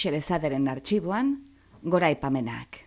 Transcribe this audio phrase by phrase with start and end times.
[0.00, 1.32] Xerezaderen arxiboan
[1.82, 2.78] goraipamenak.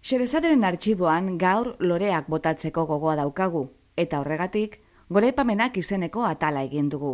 [0.00, 3.66] Xerezaderen arxiboan gaur loreak botatzeko gogoa daukagu,
[4.00, 4.78] eta horregatik
[5.12, 7.12] goraipamenak izeneko atala egin dugu.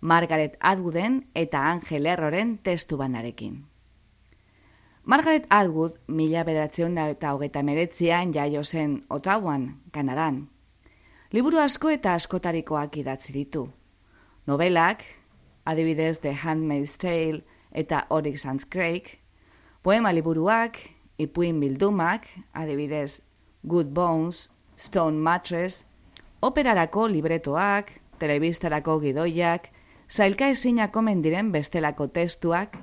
[0.00, 3.58] Margaret Atwooden eta Angel Erroren testu banarekin.
[5.02, 10.44] Margaret Atwood, mila bederatzeon da eta hogeta meretzian jaio zen Ottawaan, Kanadan.
[11.32, 13.66] Liburu asko eta askotarikoak idatzi ditu.
[14.46, 15.02] Novelak,
[15.64, 19.18] adibidez The Handmaid's Tale eta Oryx and Craig,
[19.82, 20.78] poema liburuak,
[21.18, 23.22] ipuin bildumak, adibidez
[23.62, 25.84] Good Bones, Stone Mattress,
[26.40, 29.68] operarako libretoak, telebistarako gidoiak,
[30.10, 32.78] zailka ezinako mendiren bestelako testuak.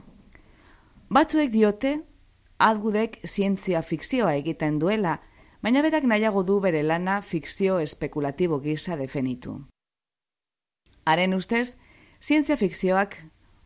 [1.10, 1.98] Batzuek diote,
[2.60, 5.18] adgudek zientzia fikzioa egiten duela,
[5.62, 9.58] baina berak nahiago du bere lana fikzio espekulatibo gisa definitu.
[11.06, 11.78] Haren ustez,
[12.22, 13.18] zientzia fikzioak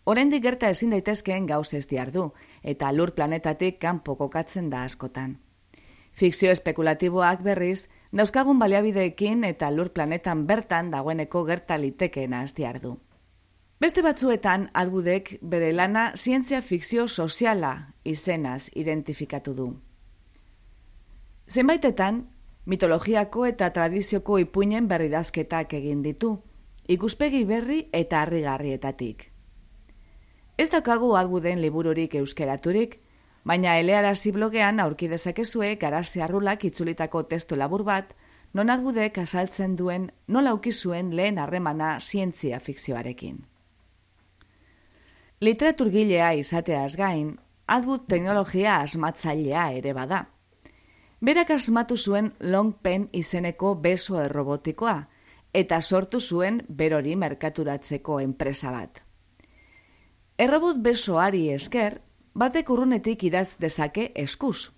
[0.06, 2.32] oraindik gerta ezin daitezkeen gauz ez diardu,
[2.64, 5.38] eta lur planetatik kanpo kokatzen da askotan.
[6.14, 12.98] Fikzio espekulatiboak berriz, dauzkagun baliabideekin eta lur planetan bertan dagoeneko gerta litekeena ez diardu.
[13.82, 19.72] Beste batzuetan, adbudek bere lana zientzia fikzio soziala izenaz identifikatu du.
[21.50, 22.28] Zenbaitetan,
[22.66, 26.36] mitologiako eta tradizioko ipuinen berridazketak egin ditu,
[26.88, 29.32] ikuspegi berri eta harrigarrietatik.
[30.58, 33.00] Ez daukagu adbuden libururik euskeraturik,
[33.44, 38.14] baina elearazi blogean aurki dezakezue garazi arrulak itzulitako testu labur bat,
[38.54, 43.46] non adbudek asaltzen duen nola zuen lehen harremana zientzia fikzioarekin.
[45.42, 50.26] Literaturgilea izateaz gain, adbud teknologia asmatzailea ere bada.
[51.22, 55.08] Berak asmatu zuen long pen izeneko beso errobotikoa,
[55.54, 59.02] eta sortu zuen berori merkaturatzeko enpresa bat.
[60.38, 62.00] Errobot besoari esker,
[62.34, 64.72] batek urrunetik idaz dezake eskuz.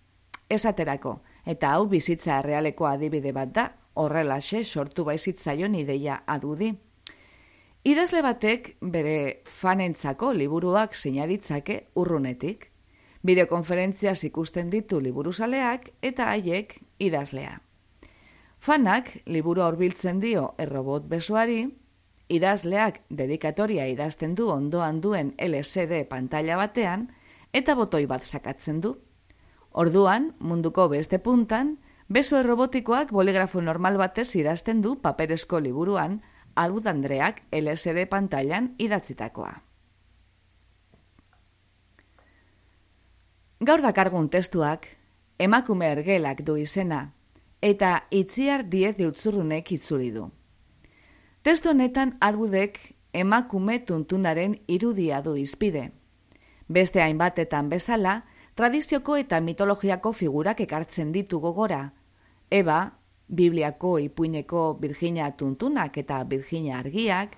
[0.49, 6.73] Esaterako, eta hau bizitza errealeko adibide bat da, horrelaxe sortu baizitzaion ideia adudi.
[7.83, 12.69] Idazle batek bere fanentzako liburuak sinaditzake urrunetik.
[13.23, 17.59] Bideokonferentziaz ikusten ditu liburuzaleak eta haiek idazlea.
[18.63, 21.65] Fanak liburu horbiltzen dio errobot besoari,
[22.31, 27.09] idazleak dedikatoria idazten du ondoan duen LCD pantalla batean
[27.51, 28.93] eta botoi bat sakatzen du.
[29.83, 31.73] Orduan, munduko beste puntan,
[32.07, 36.21] beso errobotikoak boligrafo normal batez idazten du paperezko liburuan
[36.55, 39.57] Albud Andreak LCD pantailan idatzitakoa.
[43.59, 44.87] Gaur dakargun testuak,
[45.37, 47.01] emakume ergelak du izena,
[47.63, 50.27] eta itziar diez deutzurunek itzuli du.
[51.43, 52.79] Testo honetan adbudek
[53.13, 55.91] emakume tuntunaren irudia du izpide.
[56.67, 58.23] Beste hainbatetan bezala,
[58.55, 61.93] tradizioko eta mitologiako figurak ekartzen ditu gogora.
[62.51, 67.37] Eba, Bibliako ipuineko Virginia tuntunak eta Virginia argiak,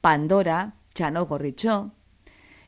[0.00, 1.74] Pandora, Txano gorritxo,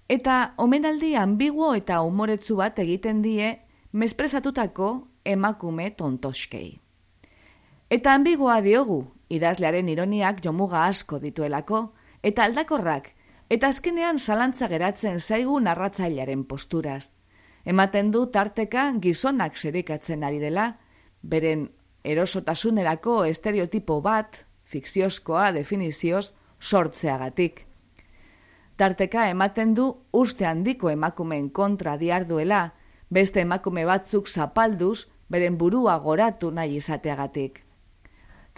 [0.08, 3.54] eta omenaldi ambiguo eta umoretzu bat egiten die
[3.92, 4.90] mespresatutako
[5.24, 6.87] emakume tontoskei.
[7.88, 8.98] Eta ambigoa diogu,
[9.32, 11.78] idazlearen ironiak jomuga asko dituelako,
[12.22, 13.06] eta aldakorrak,
[13.48, 17.14] eta azkenean zalantza geratzen zaigu narratzailaren posturaz.
[17.64, 20.66] Ematen du tarteka gizonak zerikatzen ari dela,
[21.22, 21.62] beren
[22.04, 27.62] erosotasunerako estereotipo bat, fikziozkoa definizioz, sortzeagatik.
[28.76, 32.74] Tarteka ematen du uste handiko emakumeen kontra diarduela,
[33.08, 37.64] beste emakume batzuk zapalduz, beren burua goratu nahi izateagatik.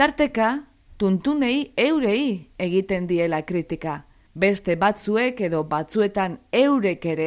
[0.01, 0.63] Tarteka,
[0.97, 3.99] tuntunei eurei egiten diela kritika.
[4.33, 7.27] Beste batzuek edo batzuetan eurek ere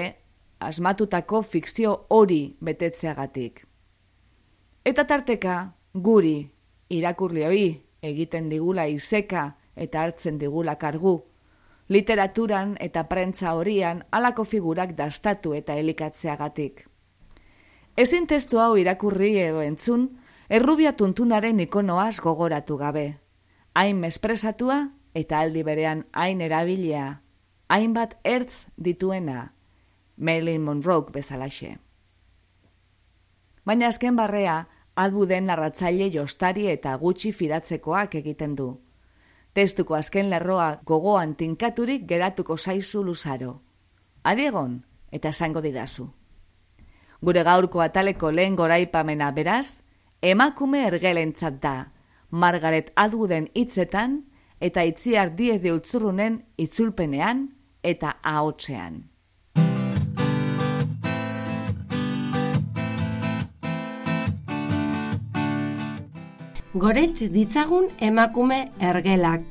[0.58, 3.62] asmatutako fikzio hori betetzeagatik.
[4.90, 5.58] Eta tarteka,
[5.94, 6.50] guri,
[6.90, 7.68] irakurlioi
[8.02, 11.14] egiten digula izeka eta hartzen digula kargu.
[11.90, 16.88] Literaturan eta prentza horian alako figurak dastatu eta elikatzeagatik.
[17.98, 20.10] Ezin testu hau irakurri edo entzun,
[20.54, 23.18] errubia tuntunaren ikonoaz gogoratu gabe.
[23.74, 27.24] Hain mespresatua eta aldi berean hain erabilia,
[27.70, 29.54] hainbat ertz dituena,
[30.18, 31.80] Marilyn Monroe bezalaxe.
[33.66, 38.68] Baina azken barrea, albuden narratzaile jostari eta gutxi fidatzekoak egiten du.
[39.54, 43.62] Testuko azken lerroa gogoan tinkaturik geratuko zaizu luzaro.
[44.24, 46.12] Adiegon eta esango didazu.
[47.22, 49.83] Gure gaurko ataleko lehen goraipamena beraz,
[50.24, 51.76] emakume ergelentzat da,
[52.32, 54.22] Margaret Atwooden hitzetan
[54.64, 57.50] eta itziar diez de utzurrunen itzulpenean
[57.84, 59.04] eta ahotsean.
[66.74, 69.44] Goretz ditzagun emakume ergelak.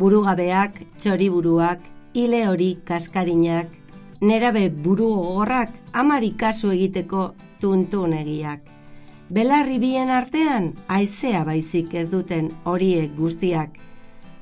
[0.00, 1.84] Burugabeak, txoriburuak,
[2.16, 3.68] hile hori kaskarinak,
[4.20, 8.73] nerabe buru gogorrak amari kasu egiteko tuntun egiak.
[9.30, 13.78] Belarri bien artean, aizea baizik ez duten horiek guztiak.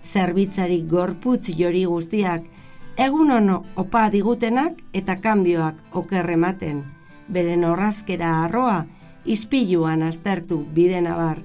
[0.04, 2.42] Zerbitzari gorputz jori guztiak,
[2.96, 6.82] egun ono opa digutenak eta kanbioak okerrematen.
[7.28, 8.84] Beren horrazkera arroa,
[9.24, 11.38] ispiluan aztertu biden abar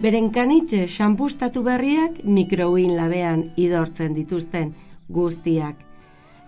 [0.00, 4.72] beren kanitxe xampustatu berriak mikrouin labean idortzen dituzten
[5.12, 5.76] guztiak.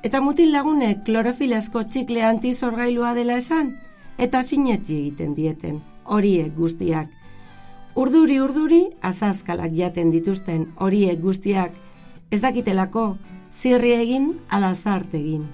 [0.03, 3.75] Eta mutil lagunek klorofilasko txikle antizorgailua dela esan,
[4.19, 7.09] eta sinetxi egiten dieten, horiek guztiak.
[7.97, 11.73] Urduri urduri azazkalak jaten dituzten horiek guztiak,
[12.31, 13.17] ez dakitelako
[13.61, 14.75] zirri egin ala
[15.13, 15.47] egin.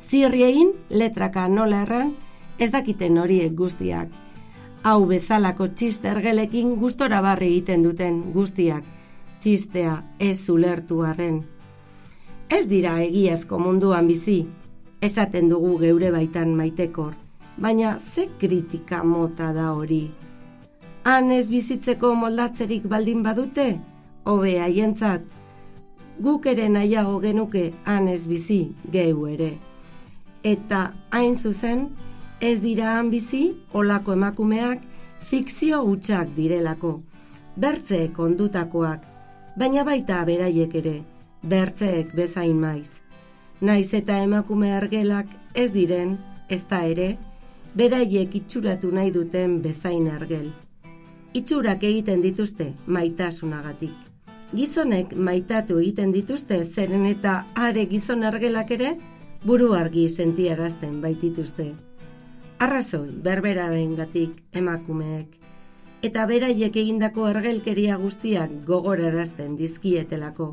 [0.00, 2.14] Zirri egin letraka nola erran,
[2.58, 4.08] ez dakiten horiek guztiak
[4.82, 8.84] hau bezalako txiste ergelekin gustora barri egiten duten guztiak,
[9.40, 11.42] txistea ez ulertu arren.
[12.50, 14.42] Ez dira egiazko munduan bizi,
[15.00, 17.14] esaten dugu geure baitan maitekor,
[17.62, 20.10] baina ze kritika mota da hori.
[21.04, 23.78] Han ez bizitzeko moldatzerik baldin badute,
[24.24, 25.22] hobe haientzat,
[26.22, 28.60] guk ere nahiago genuke han ez bizi
[28.90, 29.52] geu ere.
[30.42, 31.88] Eta hain zuzen,
[32.40, 34.82] ez dira han bizi, olako emakumeak,
[35.20, 37.00] fikzio hutsak direlako.
[37.56, 39.02] Bertzeek ondutakoak,
[39.58, 40.96] baina baita beraiek ere,
[41.42, 42.98] bertzeek bezain maiz.
[43.60, 46.16] Naiz eta emakume argelak ez diren,
[46.48, 47.12] ez da ere,
[47.76, 50.50] beraiek itxuratu nahi duten bezain argel.
[51.34, 53.94] Itxurak egiten dituzte maitasunagatik.
[54.52, 58.96] Gizonek maitatu egiten dituzte zeren eta are gizon argelak ere,
[59.46, 61.72] buru argi sentiarazten baitituzte
[62.62, 65.32] arrazoi berberaren gatik emakumeek,
[66.06, 70.52] eta beraiek egindako ergelkeria guztiak gogorarazten dizkietelako,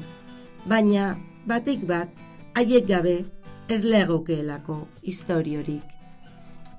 [0.71, 1.12] baina
[1.51, 2.10] batik bat,
[2.57, 3.16] haiek gabe,
[3.69, 5.99] ez legokeelako historiorik.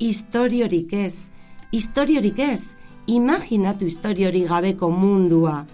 [0.00, 1.29] Historiorik ez,
[1.73, 2.73] historiorik ez,
[3.06, 5.67] imaginatu historiorik gabeko mundua.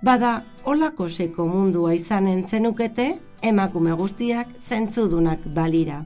[0.00, 0.30] Bada,
[0.64, 5.98] olako seko mundua izanen zenukete, emakume guztiak zentzudunak balira.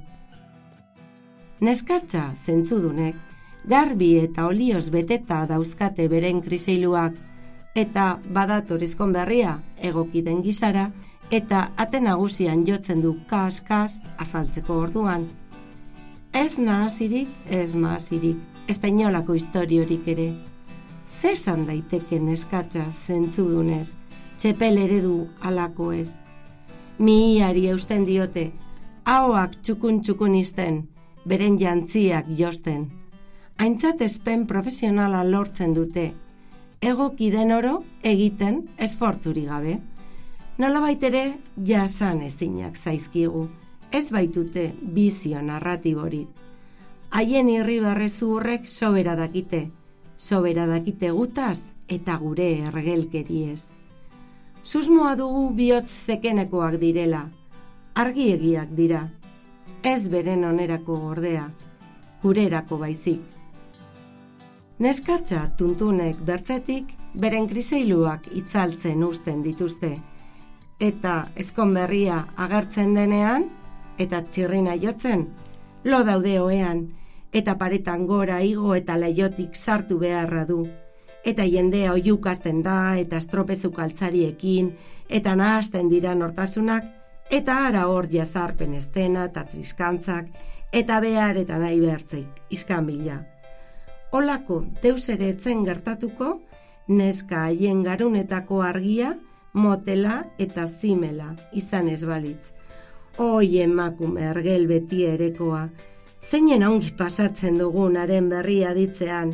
[1.62, 3.14] Neskatza zentzudunek,
[3.70, 7.14] garbi eta olioz beteta dauzkate beren kriseiluak,
[7.78, 10.88] eta badatorizkon berria egokiden gizara,
[11.30, 15.30] eta ate nagusian jotzen du kas-kas afaltzeko orduan.
[16.34, 18.36] Ez nahazirik, ez maazirik,
[18.66, 20.32] ez da inolako historiorik ere.
[21.20, 23.94] Zesan daiteke neskatza zentzudunez,
[24.42, 26.16] txepel eredu alako ez.
[26.98, 28.48] Mihiari eusten diote,
[29.06, 30.82] hauak txukun txukun izten,
[31.22, 32.88] beren jantziak josten.
[33.62, 36.10] Aintzat espen profesionala lortzen dute,
[36.82, 39.78] egoki den oro egiten esfortzuri gabe.
[40.58, 41.28] Nola baitere
[41.62, 43.46] jasan ezinak zaizkigu,
[43.94, 46.24] ez baitute bizio narratibori.
[47.14, 49.68] Haien irri barrezu horrek sobera dakite,
[50.18, 53.70] sobera dakite gutaz eta gure ergelkeriez.
[54.64, 57.22] Susmoa dugu bihotz zekenekoak direla,
[57.94, 59.04] argiegiak dira,
[59.84, 61.46] ez beren onerako ordea,
[62.22, 63.22] gurerako baizik.
[64.82, 69.98] Neskatza tuntunek bertzetik beren kriseiluak itzaltzen usten dituzte,
[70.80, 73.52] eta ezkon berria agertzen denean,
[73.98, 75.28] eta txirrina jotzen,
[75.84, 76.88] lo daude oean,
[77.32, 80.66] eta paretan gora igo eta leiotik sartu beharra du,
[81.24, 84.74] eta jendea oiukazten da, eta estropezuk altzariekin,
[85.08, 86.84] eta nahazten dira nortasunak,
[87.30, 90.26] Eta ara hor jazarpen estena eta triskantzak,
[90.72, 93.22] eta behar eta nahi behartzeik, iskan bila.
[94.12, 96.40] Olako deus ere etzen gertatuko,
[96.88, 99.14] neska haien garunetako argia,
[99.54, 102.53] motela eta zimela izan ez balitz.
[103.18, 105.68] Oi emakume argel beti erekoa,
[106.30, 109.30] zeinen ongi pasatzen dugunaren berria ditzean,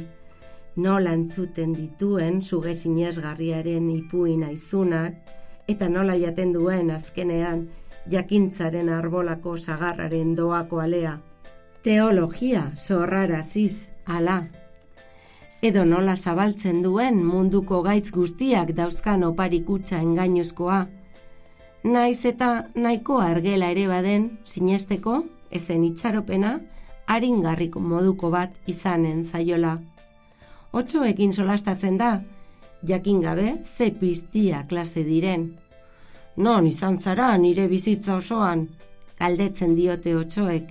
[0.77, 5.17] nola entzuten dituen zuge sinesgarriaren ipuina izunak,
[5.65, 7.65] eta nola jaten duen azkenean
[8.13, 11.17] jakintzaren arbolako sagarraren doako alea.
[11.83, 14.43] Teologia zorrara ziz, ala,
[15.63, 20.87] edo nola zabaltzen duen munduko gaitz guztiak dauzkan oparikutsa engainuzkoa.
[21.83, 26.59] Naiz eta nahiko argela ere baden, sinesteko, ezen itxaropena,
[27.09, 29.79] haringarriko moduko bat izanen zaiola.
[30.77, 32.11] Otso ekin solastatzen da,
[32.87, 35.57] jakin gabe ze piztia klase diren.
[36.37, 38.69] Non izan zara nire bizitza osoan,
[39.19, 40.69] galdetzen diote otsoek.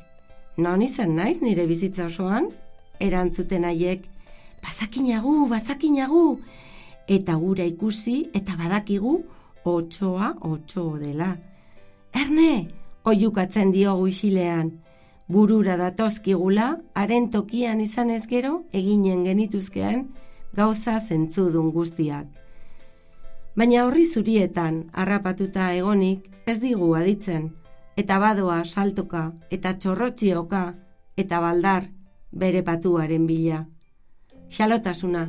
[0.58, 2.52] Non izan naiz nire bizitza osoan?
[3.00, 4.06] Erantzuten haiek,
[4.62, 6.40] bazakinagu, bazakinagu,
[7.08, 9.18] eta gura ikusi eta badakigu
[9.66, 11.38] otsoa otso dela.
[12.14, 12.70] Erne,
[13.04, 14.72] oiukatzen diogu isilean,
[15.28, 20.08] burura datozkigula, haren tokian izan ez gero, eginen genituzkean,
[20.56, 22.28] gauza zentzudun guztiak.
[23.56, 27.50] Baina horri zurietan, harrapatuta egonik, ez digu aditzen,
[27.98, 30.64] eta badoa saltoka, eta txorrotxioka,
[31.18, 31.92] eta baldar,
[32.32, 33.66] bere patuaren bila
[34.50, 35.28] xalotasuna,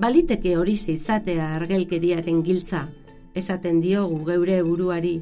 [0.00, 2.86] baliteke hori izatea argelkeriaren giltza,
[3.36, 5.16] esaten diogu geure buruari,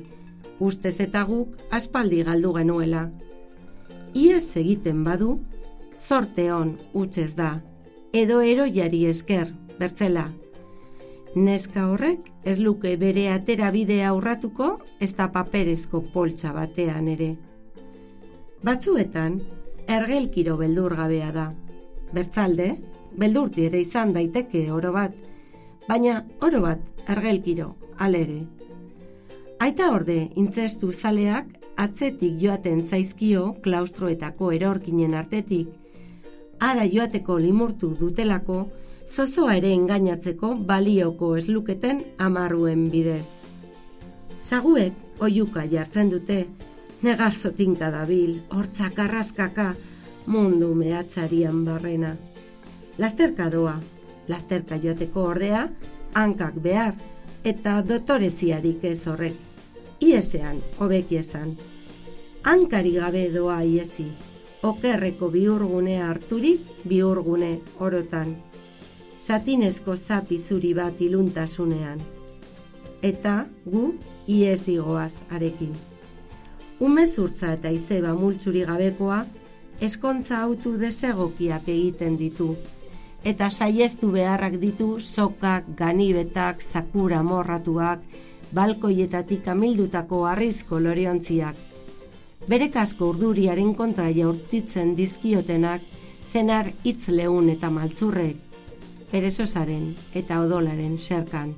[0.60, 3.08] ustez eta guk aspaldi galdu genuela.
[4.14, 5.40] Iez egiten badu,
[5.98, 7.58] zorte hon utxez da,
[8.12, 10.28] edo eroiari esker, bertzela.
[11.34, 17.32] Neska horrek ez luke bere atera bidea aurratuko ez da paperezko poltsa batean ere.
[18.62, 19.40] Batzuetan,
[19.90, 21.48] ergelkiro beldurgabea da.
[22.14, 22.68] Bertzalde,
[23.18, 25.16] beldurti ere izan daiteke oro bat,
[25.88, 28.42] baina oro bat argelkiro, alere.
[29.60, 31.46] Aita orde, intzestu zaleak
[31.76, 35.68] atzetik joaten zaizkio klaustroetako erorkinen artetik,
[36.60, 38.66] ara joateko limurtu dutelako,
[39.06, 43.26] zozoa ere engainatzeko balioko esluketen amarruen bidez.
[44.44, 46.44] Zaguek oiuka jartzen dute,
[47.02, 49.74] negarzotinka dabil, hortzak arraskaka,
[50.26, 52.14] mundu mehatxarian barrena
[52.98, 53.74] lasterka doa,
[54.28, 55.66] lasterka joateko ordea,
[56.14, 56.94] hankak behar,
[57.44, 59.36] eta dotoreziarik ez horrek.
[60.00, 61.54] Iesean, hobeki esan.
[62.42, 64.06] Hankari gabe doa iesi,
[64.62, 68.34] okerreko biurgune harturik biurgune orotan.
[69.18, 72.00] Satinezko zapi zuri bat iluntasunean.
[73.02, 73.94] Eta gu
[74.28, 75.72] iesi goaz arekin.
[76.80, 79.24] Umezurtza eta izeba multsuri gabekoa,
[79.80, 82.54] eskontza autu desegokiak egiten ditu,
[83.24, 88.02] eta saiestu beharrak ditu sokak, ganibetak, zakura morratuak,
[88.54, 91.56] balkoietatik amildutako arrizko loriontziak.
[92.48, 95.82] Bere kasko urduriaren kontra jaurtitzen dizkiotenak,
[96.26, 98.36] zenar hitz lehun eta maltzurrek,
[99.10, 101.54] perezosaren eta odolaren serkan.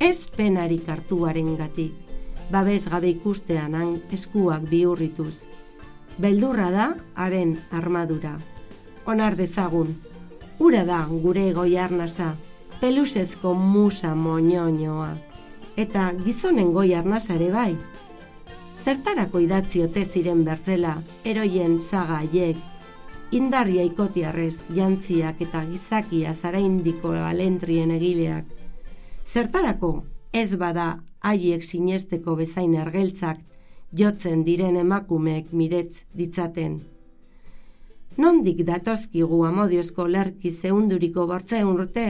[0.00, 1.94] Ez penarik hartuaren gatik,
[2.52, 5.46] babes gabe ikustean eskuak biurrituz.
[6.20, 8.36] Beldurra da haren armadura.
[9.06, 9.94] Onar dezagun,
[10.58, 12.36] Ura da gure goi arnasa,
[12.80, 15.16] pelusezko musa moñoñoa.
[15.76, 17.74] Eta gizonen goi arnasare bai.
[18.84, 20.94] Zertarako idatzi ote ziren bertzela,
[21.24, 22.56] eroien saga haiek,
[23.32, 28.46] indarria ikotiarrez, jantziak eta gizakia zara indiko alentrien egileak.
[29.26, 33.42] Zertarako ez bada haiek sinesteko bezain ergeltzak,
[33.90, 36.82] jotzen diren emakumeek miretz ditzaten
[38.18, 42.06] nondik datozkigu amodiozko lerki zeunduriko bortze urte,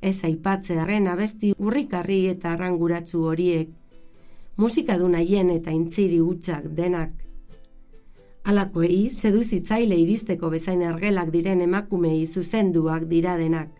[0.00, 3.68] ez aipatze arren abesti urrikarri eta arranguratsu horiek,
[4.56, 7.10] musika du nahien eta intziri utxak denak.
[8.44, 13.74] Alakoei, seduzitzaile iristeko bezain ergelak diren emakumei zuzenduak dira denak.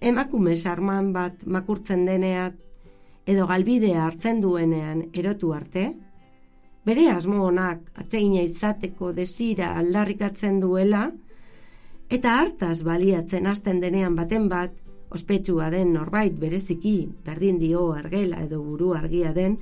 [0.00, 2.56] Emakume sarman bat makurtzen deneat,
[3.26, 5.90] edo galbidea hartzen duenean erotu arte,
[6.86, 11.08] bere asmo honak atsegina izateko desira aldarrikatzen duela,
[12.08, 14.74] eta hartaz baliatzen hasten denean baten bat,
[15.10, 19.58] ospetsua den norbait bereziki, berdin dio argela edo buru argia den,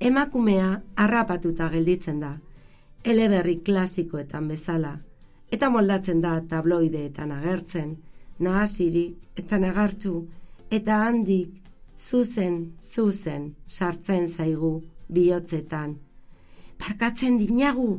[0.00, 2.32] emakumea harrapatuta gelditzen da,
[3.04, 4.96] eleberri klasikoetan bezala,
[5.52, 7.96] eta moldatzen da tabloideetan agertzen,
[8.38, 10.16] nahasiri eta nagartzu,
[10.70, 11.54] eta handik,
[11.98, 14.78] zuzen, zuzen, sartzen zaigu,
[15.12, 15.96] bihotzetan,
[16.78, 17.90] parkatzen dinagu,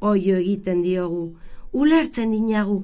[0.00, 1.26] oio egiten diogu,
[1.72, 2.82] ulertzen dinagu,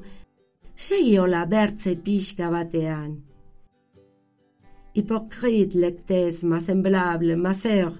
[0.76, 3.30] segi hola bertze pixka batean.
[4.94, 7.92] hypocrite lectez, ma semblable, ma sœur.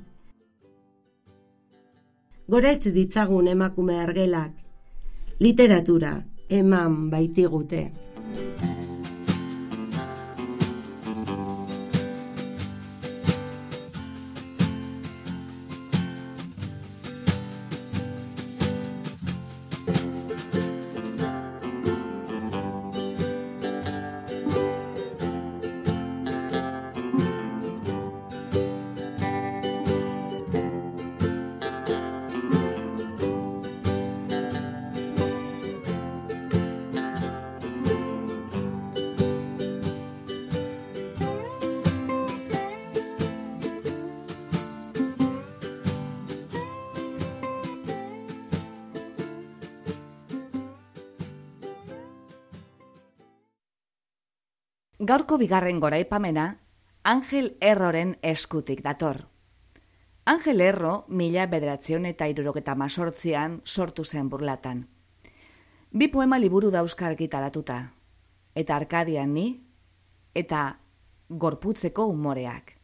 [2.50, 4.52] Goretz ditzagun emakume argelak,
[5.38, 6.16] literatura
[6.48, 7.82] eman baitigute.
[55.00, 56.58] Gaurko bigarren goraipamena,
[57.08, 59.22] Angel Erroren eskutik dator.
[60.28, 64.82] Angel Erro mila bederatzion eta irurogeta masortzian sortu zen burlatan.
[65.90, 67.78] Bi poema liburu dauzka argitaratuta,
[68.54, 69.46] eta Arkadian ni,
[70.34, 70.76] eta
[71.30, 72.76] gorputzeko umoreak.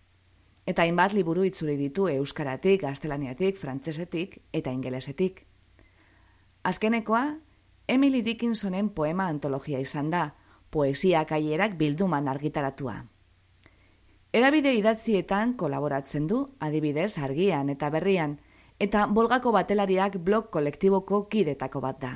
[0.64, 5.44] Eta hainbat liburu itzuri ditu euskaratik, gaztelaniatik, frantsesetik eta ingelesetik.
[6.64, 7.36] Azkenekoa,
[7.86, 10.30] Emily Dickinsonen poema antologia izan da,
[10.76, 13.06] poesia kaierak bilduman argitaratua.
[14.36, 18.34] Erabide idatzietan kolaboratzen du, adibidez argian eta berrian,
[18.78, 22.10] eta bolgako batelariak blog kolektiboko kidetako bat da.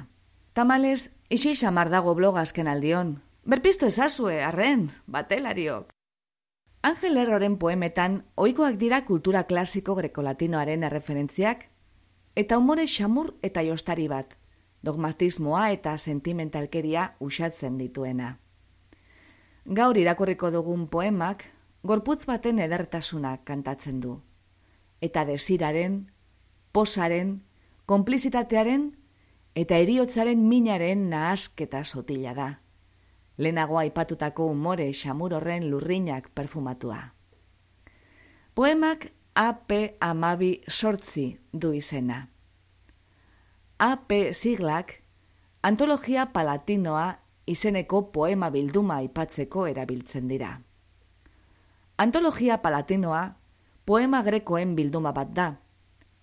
[0.53, 3.15] Tamales, isi xamar dago blog azken aldion.
[3.49, 5.95] Berpiztu ezazue, arren, batelariok.
[6.83, 11.65] Angel Erroren poemetan, oikoak dira kultura klasiko grekolatinoaren erreferentziak,
[12.37, 14.37] eta umore xamur eta jostari bat,
[14.85, 18.37] dogmatismoa eta sentimentalkeria usatzen dituena.
[19.65, 21.45] Gaur irakurriko dugun poemak
[21.85, 24.21] gorputz baten edertasunak kantatzen du.
[25.01, 26.11] Eta desiraren,
[26.73, 27.43] posaren,
[27.87, 28.91] konplizitatearen
[29.55, 32.51] eta eriotzaren minaren nahasketa sotila da.
[33.41, 37.15] Lehenago aipatutako umore xamur horren lurrinak perfumatua.
[38.55, 42.29] Poemak AP amabi sortzi du izena.
[43.79, 45.01] AP siglak
[45.63, 47.20] antologia palatinoa
[47.51, 50.51] izeneko poema bilduma aipatzeko erabiltzen dira.
[51.99, 53.23] Antologia palatinoa
[53.85, 55.49] poema grekoen bilduma bat da,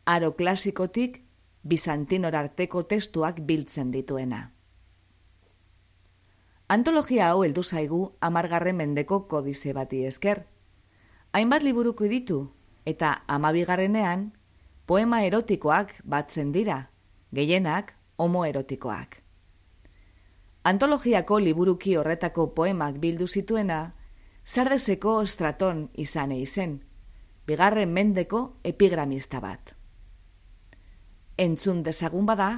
[0.05, 1.19] aro klasikotik
[1.67, 4.39] bizantinor arteko testuak biltzen dituena.
[6.67, 10.43] Antologia hau heldu zaigu amargarren mendeko kodize bati esker.
[11.31, 12.39] Hainbat liburuko ditu
[12.87, 14.31] eta amabigarrenean
[14.87, 16.89] poema erotikoak batzen dira,
[17.35, 19.26] gehienak homoerotikoak.
[20.67, 23.95] Antologiako liburuki horretako poemak bildu zituena,
[24.43, 26.73] sardezeko straton izan eizen,
[27.47, 29.71] bigarren mendeko epigramista bat.
[31.39, 32.49] Entzun dezagun bada,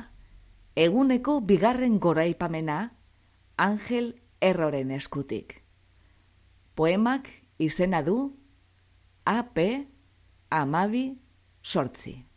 [0.74, 2.80] eguneko bigarren goraipamena
[3.58, 5.60] Angel Erroren eskutik.
[6.74, 8.18] Poemak izena du
[9.26, 9.60] AP
[10.50, 11.06] Amabi
[11.62, 12.29] Sortzi.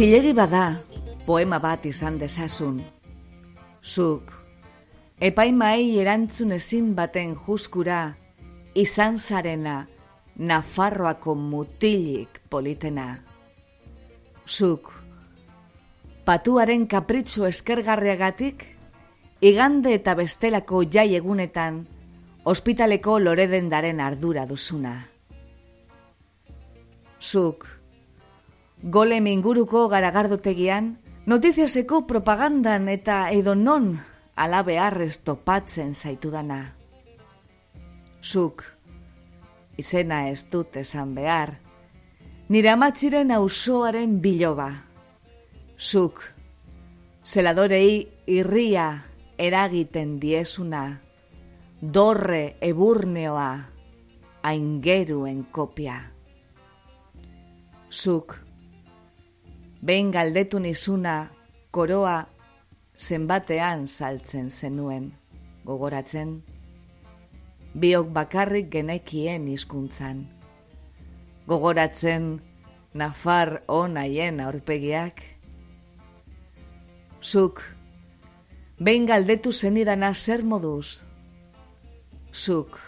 [0.00, 0.80] Zilegi bada,
[1.26, 2.78] poema bat izan dezasun.
[3.84, 4.30] Zuk,
[5.20, 7.98] epaimai erantzun ezin baten juskura,
[8.72, 9.74] izan zarena,
[10.40, 13.04] Nafarroako mutilik politena.
[14.48, 14.88] Zuk,
[16.24, 18.64] patuaren kapritxo eskergarriagatik,
[19.42, 21.82] igande eta bestelako jai egunetan,
[22.54, 24.94] ospitaleko loredendaren ardura duzuna.
[27.20, 27.68] Zuk,
[28.82, 30.94] Gole minguruko garagardotegian,
[31.28, 33.98] notiziaseko propagandan eta edo non
[34.40, 36.72] alabe arrez topatzen zaitudana.
[38.24, 38.64] Zuk,
[39.76, 41.58] izena ez dut esan behar,
[42.48, 44.70] nire amatziren auzoaren biloba.
[45.76, 46.24] Zuk,
[47.24, 48.88] zeladorei irria
[49.36, 50.84] eragiten diezuna,
[51.80, 53.50] dorre eburneoa,
[54.40, 56.00] aingeruen kopia.
[57.90, 58.40] Zuk,
[59.82, 61.30] behin galdetu nizuna
[61.70, 62.26] koroa
[62.96, 65.12] zenbatean saltzen zenuen,
[65.64, 66.42] gogoratzen,
[67.74, 70.26] biok bakarrik genekien hizkuntzan.
[71.48, 72.40] Gogoratzen
[72.94, 75.22] nafar onaien aurpegiak.
[77.22, 77.62] Zuk,
[78.78, 81.02] behin galdetu zenidana zer moduz.
[82.32, 82.78] Zuk,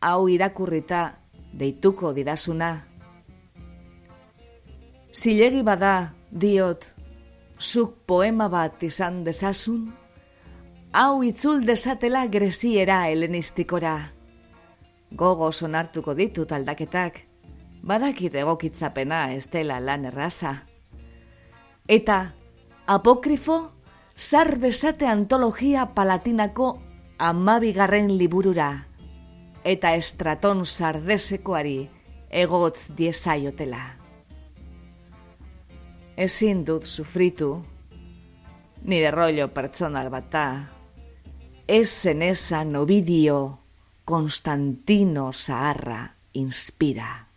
[0.00, 1.04] hau irakurrita
[1.52, 2.86] deituko didazuna,
[5.14, 6.88] Zilegi bada, diot,
[7.60, 9.84] zuk poema bat izan dezasun,
[10.90, 13.94] hau itzul desatela greziera helenistikora.
[15.14, 17.22] Gogo sonartuko ditut aldaketak,
[17.86, 20.56] badakit egokitzapena ez dela lan erraza.
[21.86, 22.34] Eta,
[22.90, 23.60] apokrifo,
[24.18, 26.72] zar besate antologia palatinako
[27.18, 28.72] amabigarren liburura,
[29.62, 31.84] eta estraton sardesekoari
[32.34, 34.03] egotz diezaiotela.
[36.16, 37.64] Es sin dud sufritu,
[38.84, 40.70] ni de rollo personal batá,
[41.66, 43.58] es en esa novidio
[44.04, 47.28] Constantino Saarra inspira.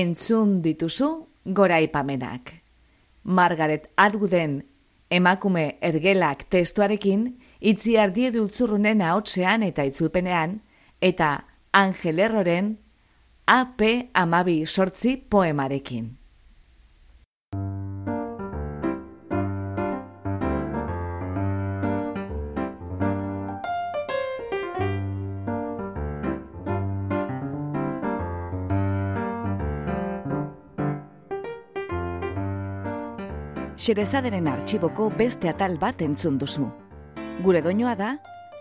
[0.00, 1.10] Entzun dituzu
[1.44, 2.52] goraipamenak.
[3.24, 4.60] Margaret Atwooden
[5.10, 7.26] emakume ergelak testuarekin,
[7.60, 10.60] itziar diedu utzurrunen ahotsean eta itzulpenean,
[11.00, 11.32] eta
[11.72, 12.78] Angel Erroren
[13.46, 13.82] AP
[14.14, 16.19] amabi sortzi poemarekin.
[33.80, 36.66] Xerezaderen arxiboko beste atal bat entzun duzu.
[37.40, 38.10] Gure doinoa da,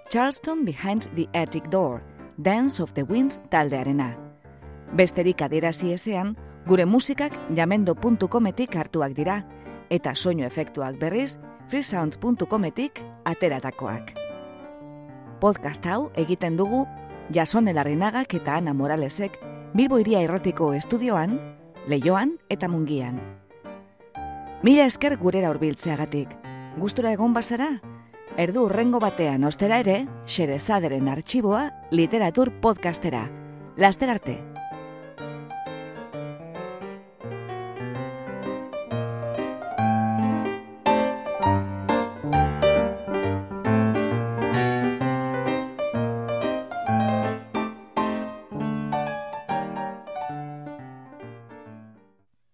[0.07, 1.99] Charleston Behind the Attic Door,
[2.37, 4.13] Dance of the Wind taldearena.
[4.95, 9.41] Besterik adierazi ezean, gure musikak jamendo.cometik hartuak dira,
[9.89, 11.35] eta soinu efektuak berriz,
[11.67, 14.15] freesound.cometik ateratakoak.
[15.43, 16.85] Podcast hau egiten dugu
[17.29, 19.35] Jason Elarrinagak eta Ana Moralesek
[19.75, 21.35] Bilbo Iria Errotiko estudioan,
[21.87, 23.19] Leioan eta Mungian.
[24.61, 26.33] Mila esker gurera hurbiltzeagatik.
[26.75, 27.69] Gustura egon bazara?
[28.35, 33.29] Erdu urrengo batean ostera ere, Xerezaderen arxiboa literatur podcastera.
[33.77, 34.48] Laster arte!